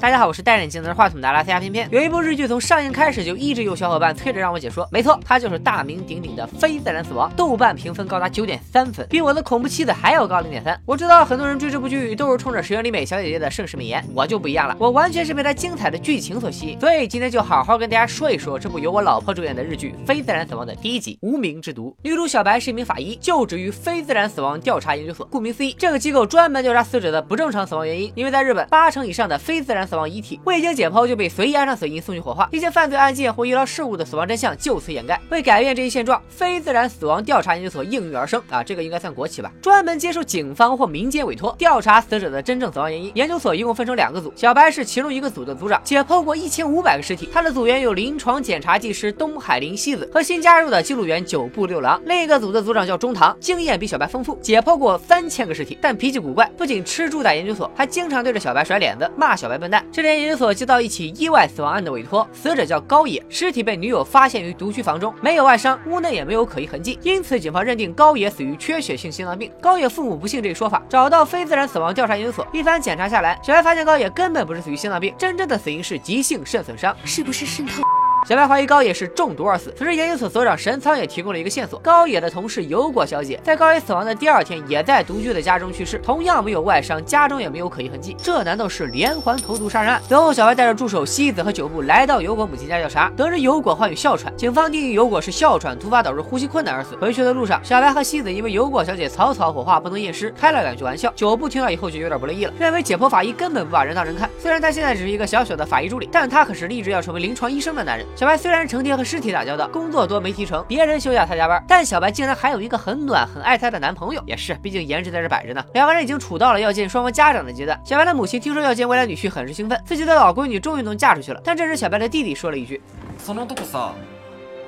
[0.00, 1.88] 大家好，我是戴眼镜拿着话筒的阿拉斯加片片。
[1.90, 10.80] 有一部日剧从上映开始就一直有小伙伴催着让我解说，没错，它就是大名鼎鼎的《非自然死亡》，豆瓣评分高达九点三分，比我的恐怖妻子还要高零点三。
[10.86, 16.78] 我知道很多人追这部剧都是冲着石原里美小姐姐的盛世美颜，我就不一样了，我完全是被她精彩的剧情所吸引。
[16.78, 21.90] 所以今天就好好跟大家说一说这部由我老婆主演的日剧《非自然死亡》的第一集《无名之毒》。
[22.08, 25.26] 女主小白是一名法医，就职于非自然死亡调查研究所。
[25.26, 35.18] 顾名思义，这个机构专门调查死者的不正常死亡原因，因为在日本，八成以上的非自然死亡遗体未经解剖就被随意安上死因送去火化，一些犯罪案件或医疗事故的死亡真相就此掩盖。
[35.30, 43.10] 为改变这一现状，非自然死亡调查研究所应运而生啊，这个应该算国企吧，专门接受警方或民间委托调查死者的真正死亡原因。
[43.14, 47.28] 研究所一共分成两个组，小白是其中一个组的组长，解剖过一千五百个尸体。
[47.32, 52.00] 他的组员有临床检查技师东海林希子和新加入的记录员九部六郎。
[52.04, 59.77] 另一个组的组长叫中堂，经验比小白丰富，解剖过三千个尸体，但脾气古怪，不仅吃住在研究所，还经常对着小白甩脸子，骂小白笨蛋。
[59.90, 60.18] 这天。
[60.18, 69.50] 研究所接到一起意外死亡案的委托，死者叫高野，尸体被女友发现于独居房中，没有外伤，屋内也没有可疑痕迹，因此警方认定高野死于缺血性心脏病。
[69.60, 77.82] 高野父母不信这一说法，找到非自然死亡调查研究所，一番检查下来，小白发现高野根本不是死于心脏病，真正的死因是急性肾损伤，是不是肾透？
[78.28, 79.72] 小白怀疑高野是中毒而死。
[79.74, 88.14] 此时，研究所所长神仓也提供了一个线索：高野的同事油果小姐在高野死亡的第二天，也在独居的家中去世，同样没有外伤，家中也没有可疑痕迹。
[88.22, 89.98] 这难道是连环投毒杀人案？
[90.06, 96.94] 随后，小白带着助手西子和九部来到油果母亲家调查，得知油果患有哮喘，警方定义油果是哮喘突发导致呼吸困难而死。
[96.96, 101.10] 回去的路上，小白和西子因为油果小姐草草火化不能验尸，开了两句玩笑。
[101.16, 104.28] 九部听到以后就有点不乐意了，认为解剖法医根本不把人当人看。
[104.38, 108.06] 虽然他现在只是一个小小的法医助理，但他可是立志要成为临床医生的男人。
[108.17, 108.93] 小白虽然成天。
[108.93, 115.65] 和尸体打交道，工作多没提成，别人休假他加班，但小白竟然还有一个很暖很爱他的男朋友，也是，毕竟颜值在这摆着呢。
[115.73, 117.81] 两个人已经处到了要见双方家长的阶段。
[117.83, 121.41] 小白的母亲听说要见未来女婿，很是兴奋，自己的老闺女终于能嫁出去了。
[121.43, 122.79] 但这时小白的弟弟说了一句：“
[123.19, 123.93] その男さ、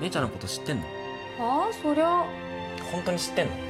[0.00, 0.82] 姉ちゃんのこと知ってんの？
[1.38, 2.24] あ、そりゃ
[2.90, 3.67] 本当に知ってんの？”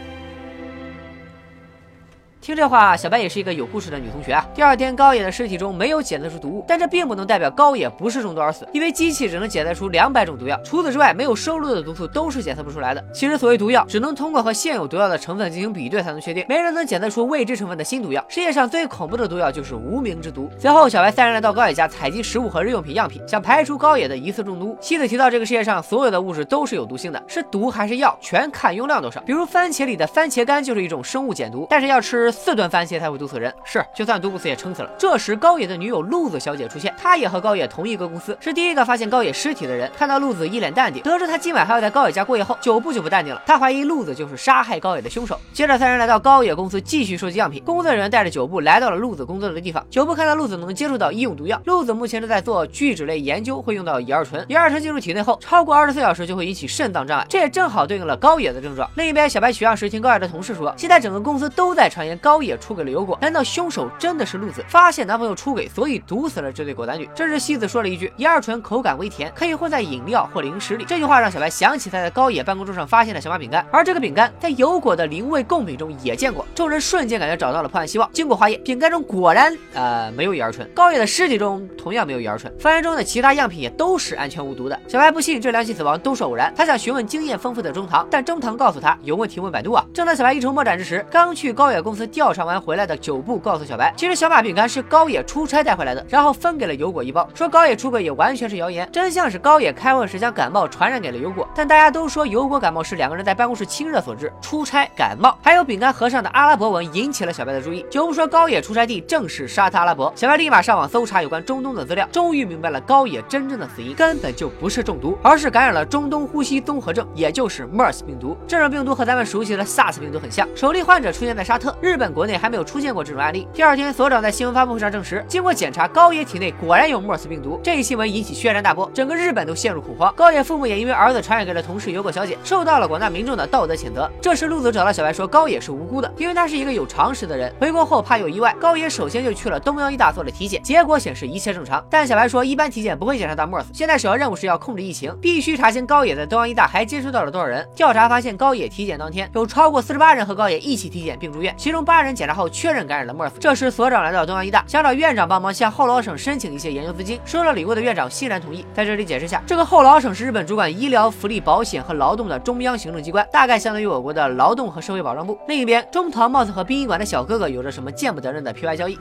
[2.41, 4.47] 听这话，小白也是一个有故事的女同学啊。
[4.55, 13.03] 第二天，高野的尸体中没有检测出毒物，但这并不能代表高野不是中毒而死，因为机器只能检测出两百种毒药，除此之外，没有收录的毒素都是检测不出来的。
[13.13, 18.23] 其实，所谓毒药，只能通过和现有毒药的成分进行比对才能确定，没人能检测出未知成分的新毒药。
[18.29, 20.49] 世界上最恐怖的毒药就是无名之毒。
[20.57, 24.77] 随后，小白三人来到高野家采集食物和日用品样品，想排除高野的疑似中毒。
[24.79, 29.19] 西子提到，这个世界上所有的物质都是有毒性的，是毒还是药，全看用量多少。
[29.21, 33.09] 比如番茄里的番茄苷就是一种生物碱毒，但是要吃 四顿番茄才。
[33.09, 34.89] 会毒死人是，就算毒不死也撑死了。
[34.95, 39.89] 这时高野的女友露子小姐出现，她也和高野同一个公司，是第一个发现高野尸体的人。
[39.97, 43.41] 看到露子一脸淡定，得知他今晚还要在高野家过夜后，九部就不淡定了。
[43.47, 45.39] 他怀疑露子就是杀害高野的凶手。
[45.51, 49.83] 接着三人来到高野公司继续收集样品，工作人员带着九部来到了露子工作的地方。
[49.89, 54.45] 九部看到露子能接触到医用毒药，露子目前正在做聚酯类研究，会用到乙二醇。
[54.47, 58.87] 乙二醇进入体内后，超过二十四小时就会引起肾脏障碍，这也正好对应了高野的症状。
[58.95, 63.89] 另一边，小白取样时听高野的同事说，现在整个公司都在传言高野出轨了有果，难道凶手？
[63.97, 67.09] 真的是露子发现男朋友出轨，所以毒死了这对狗男女。
[67.15, 76.45] 这时西子说了一句：“乙二醇口感微甜，可以混在饮料或零食里。”这句话让小白想起他在高野办公桌上发现的小马饼干，而这个饼干在有果的灵味贡品中也见过。
[76.53, 78.09] 众人瞬间感觉找到了破案希望。
[78.13, 84.79] 经过化验，饼干中果然呃没有乙二醇，高野的尸体中同样没有乙二醇，房间中的其他样品也都是安全无毒的。
[84.87, 89.85] 小白不信这两起死亡都是偶然，他想询问经验丰富的中堂，但中堂告诉他有问题问百度啊。
[89.93, 105.37] 正当小白一筹莫展之时，刚去高野公司调查完回来的九部告诉小白，其实小马饼干是高野出差带回来的，然后分给了油果一包，说高野出轨也完全是谣言，真相是高野开会时将感冒传染给了油果，但大家都说油果感冒是两个人在办公室亲热所致，出差感冒。
[105.41, 118.37] 还有饼干盒上的阿拉伯文引起了小白的注意，九部说高野出差地正是沙特阿拉伯，小白立马上网搜查有关中东的资料，终于明白了高野真正的死因根本就不是中毒，而是感染了中东呼吸综合症，也就是 MERS 病毒。
[118.47, 123.47] 这种病毒和咱们熟悉的 SARS 病毒很像，首例患者出现在沙特，日本国内还没有出现过这种案例。
[123.53, 127.59] 第二天，所长在新闻发布会上证实，经过检查，高野体内果然有 MERS 病毒。
[127.61, 130.11] 这一新闻引起轩然大波，整个日本都陷入恐慌。
[130.15, 134.09] 高野父母也因为儿子传染给了同事游果小姐，受到了广大民众的道德谴责。
[134.21, 137.53] 这时，陆子找到小白说，高野是无辜的，因为他是一个有常识的人。
[137.59, 141.85] 回国后怕有意外，高野首先就去了东央医大做了体检，结果显示一切正常。
[141.89, 147.67] 但小白说，一般体检不会检查到 MERS，现在首要任务是要控制疫情，必须查清高野在东央医大还接触到了多少人。
[147.75, 153.32] 调查发现，高野体检当天有超过四十八人和高野一起体检并住院，其中八人检查后确认感染了 MERS。
[153.38, 157.20] 这时，所长来到东央医大，想找院长帮忙向后劳省申请一些研究资金。
[157.24, 158.66] 收了礼物的院长欣然同意。
[158.74, 165.38] 在这里解释下，这个后劳省是日本主管医疗、福利、保险和劳动的中央行政机关，大概相当于我国的劳动和社会保障部。
[165.48, 168.98] 另一边，中堂帽子和殡仪馆的小哥哥有着什么见不得人的皮外交易？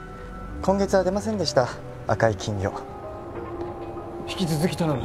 [0.62, 1.66] 今月は出ませんでした。
[2.06, 2.70] 赤い金魚
[4.26, 5.02] 引き続き頼む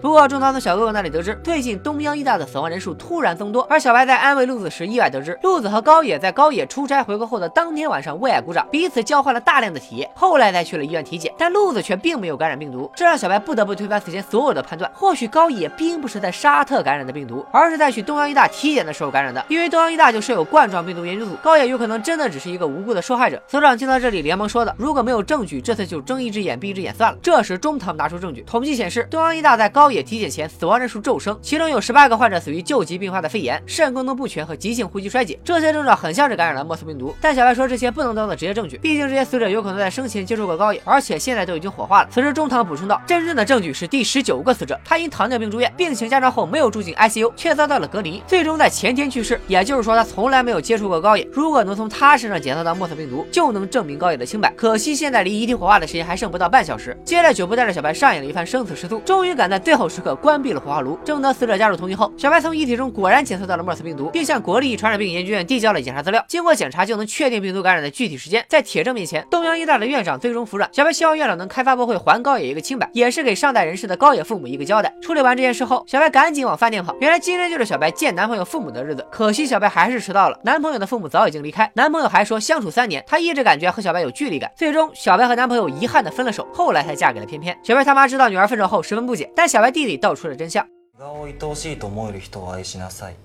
[0.00, 3.66] 不过，中堂从小哥哥那里得知，最近东央医大的死亡人数突然增多。
[3.68, 11.32] 而小白在安慰鹿子时，意外得知，鹿子和高野在高野出差回国后的当天晚上为爱鼓掌，彼此交换了大量的体液，后来才去了医院体检。
[11.36, 14.88] 但鹿子却并没有感染病毒，这让小白不得不推翻此前所有的判断。
[14.94, 19.44] 或许高野并不是在沙特感染的病毒，而是在去东央医大体检的时候感染的。
[19.48, 23.42] 因为东央医大就设有冠状病毒研究组，高野有可能真的只是一个无辜的受害者。
[23.48, 30.66] 所长听到这里，连忙说道：“如果没有证据，这次就睁一只眼闭一只眼算了。”这时中堂拿出证据，统计显示，东央医大在高高野体检前死。
[30.66, 37.16] 亡人数骤升，其中有十八个患者死于旧疾并发的肺炎、肾功能不全和急性呼吸衰竭，这些症状很像是感染了莫斯病毒。
[37.22, 42.08] 但小白说这些不能当做直接证据，毕竟这些死者有可能在生前接触过高野，而且现在都已经火化了。
[42.12, 49.40] 此时中堂补充道，真正的证据是第十九个死者，他因糖尿病住院，病情加重后没有住进 ICU，却遭到了隔离，最终在前天去世。
[49.46, 51.26] 也就是说，他从来没有接触过高野。
[51.32, 54.52] 如果能从他身上检测到莫斯病毒，就能证明高野的清白。
[54.54, 56.94] 可惜现在离遗体火化的时间还剩不到半小时。
[57.06, 61.28] 接着，酒部带着小白上演了一番生死时速，终于赶在最后时刻关闭了火化炉，正当。
[61.38, 66.24] 死者家属同意后，小白从遗体中果然检测到了 MERS 病毒，并向国立传染病研究院递交了检查资料。
[66.26, 68.44] 经过检查，就能确定病毒感染的具体时间。
[68.48, 70.68] 在铁证面前，东阳医大的院长最终服软。
[70.72, 74.92] 小白希望院长能开发布会还高野一个清白，也是给上代人士的高野父母一个交代。
[75.00, 76.92] 处理完这件事后，小白赶紧往饭店跑。
[77.00, 80.40] 原来今天就是小白见男朋友父母的日子，可惜小白还是迟到了。
[80.42, 84.50] 男朋友的父母早已经离开，男朋友还说相处三年，他一直感觉和小白有距离感。
[84.56, 87.56] 最终，小白和男朋友遗憾的分了手，后来才嫁给了偏偏。
[87.62, 90.65] 小白他妈知道女儿分手后十分不解，但小白弟弟道出了真相。
[90.97, 93.15] 顔を愛おしいと思える人を愛しなさい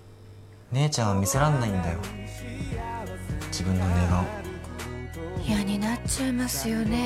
[0.73, 1.99] 姉ちゃんは見せらんないんだよ
[3.50, 4.25] 自分の寝顔
[5.47, 6.99] 嫌になっちゃいますよね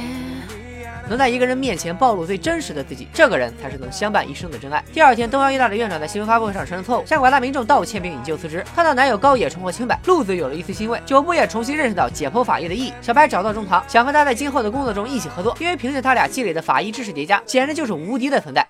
[1.08, 4.82] 能在一个人面前暴露最真实的自己，这个人才是能相伴一生的真爱。
[4.94, 8.64] 第二天，东阳医大的院长在新闻发布会上承认错误，向广大民众道歉并引咎辞职。
[8.74, 11.02] 看到男友高野重获清白，路子有了一丝欣慰。
[11.04, 12.94] 九部也重新认识到解剖法医的意义。
[13.02, 18.65] 小白找到中堂，想和他在今后的工作中一起合作，因为凭借他俩积累的法医知识叠加，简直就是无敌的存在。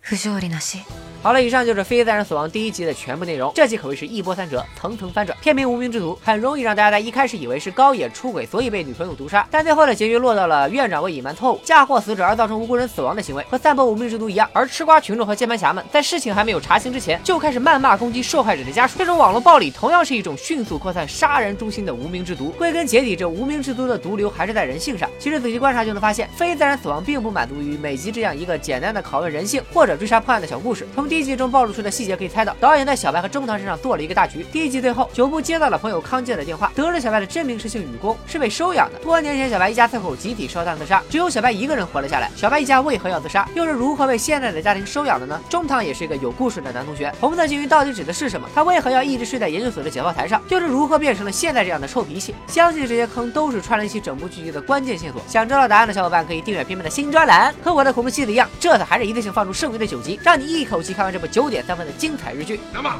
[0.00, 0.78] 不条理なし
[1.22, 3.52] 好了，以上就是《非自然死亡》第一集的全部内容。
[3.54, 5.38] 这集可谓是一波三折，层层翻转。
[5.40, 9.46] 片名《无名之徒》很容易让大家在一开始以为是高野出轨，所以被女朋友毒杀。
[9.48, 14.50] 但最后的结局落到了院长为隐瞒错误，嫁祸死者而造成无辜人死亡的行为，和散播无名之毒一样。
[14.52, 18.98] 而吃瓜群众和键盘侠们在事情还没有查清之前，就开始谩骂攻击受害者的家属。
[18.98, 22.48] 这种网络暴力同样是一种迅速扩散、杀人诛心的无名之毒。
[22.58, 25.08] 归根结底，这无名之毒的毒瘤还是在人性上。
[25.20, 30.84] 其实仔细观察就能发现，非自然死亡并不满足于每集这样一个简单的拷问人性或者追杀破案的小故事。
[30.96, 31.90] 从第一集中暴露出的。
[31.90, 34.46] 细节可以猜到，导演在小白和中堂身上做了一个大局。
[34.50, 38.98] 第一集最后，九部接到了朋友康健的电话，得知小白的真名是姓雨宫，是被收养的。
[39.00, 42.30] 多年前，小白一家三口集体烧炭自杀，只有小白一个人活了下来。
[42.34, 43.46] 小白一家为何要自杀？
[43.54, 45.38] 又是如何被现在的家庭收养的呢？
[45.50, 47.12] 中堂也是一个有故事的男同学。
[47.20, 48.48] 红色金鱼到底指的是什么？
[48.54, 50.42] 他为何要一直睡在研究所的解剖台上？
[50.48, 52.34] 又是如何变成了现在这样的臭脾气？
[52.46, 55.20] 相信这些坑都是串联起整部剧集的关键线索。
[55.28, 57.54] 想知道答案的小伙伴可以订阅片片的新专栏。
[57.62, 61.82] 和我的恐怖系列一样，这次还是一次性放出剩余的九集，让你一口气看看完这部九点三分。
[61.84, 62.94] 的精彩日剧，那么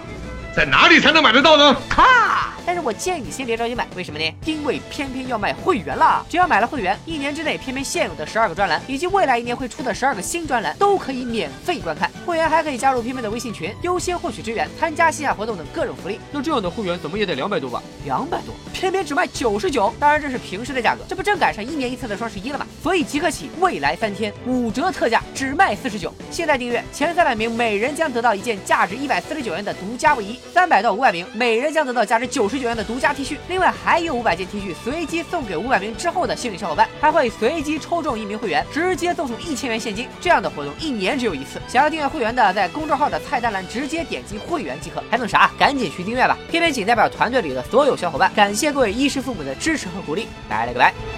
[0.54, 1.74] 在哪里才能买得到呢？
[1.88, 2.52] 哈！
[2.64, 4.34] 但是我建议你先别着急买，为什么呢？
[4.44, 6.24] 因为偏偏要卖会员了！
[6.28, 12.10] 只要买了会员，一年之内偏偏现有的十二个专栏，以及未来一年会出的十二个新专栏，都可以免费观看。
[12.26, 16.20] 会员还可以加入偏偏的微信群，优先获取支援，参加线下活动等各种福利。
[16.30, 17.82] 那这样的会员怎么也得两百多吧？
[18.04, 19.92] 两百多，偏偏只卖九十九。
[19.98, 22.66] 当然这是平时的价格，这不正赶上一年一次的双十一了吗？
[22.82, 26.12] 所以即刻起，未来三天五折特价，只卖四十九。
[26.30, 33.36] 现在订阅前三百名，每人将得到一件价值一百四十九元的独家卫衣；三百到五百名，每人将得到价值九十九元的独家 T 恤。
[33.48, 40.08] 另外还有五百件 T 恤随机送给五百名之后的幸运小伙伴，还会随机抽中一名会员，直接赠送出一千元现金。
[40.20, 45.02] 这样的活动一年只有一次，想要订阅会员的，在公众号的菜单栏直接点击会员即可。
[45.10, 45.50] 还等啥？
[45.58, 46.38] 赶紧去订阅吧！
[46.50, 50.28] 偏偏仅代表团队里的所有小伙伴，感谢各位衣食父母的支持和鼓励。
[50.48, 51.11] 拜了个拜。